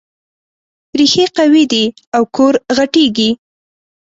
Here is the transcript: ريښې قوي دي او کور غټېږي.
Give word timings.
ريښې 0.97 1.25
قوي 1.37 1.63
دي 1.71 1.83
او 2.15 2.23
کور 2.35 2.53
غټېږي. 2.77 3.29